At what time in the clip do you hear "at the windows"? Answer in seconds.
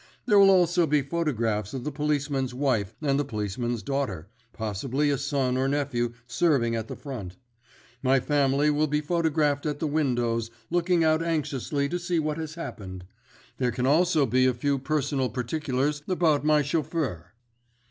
9.67-10.49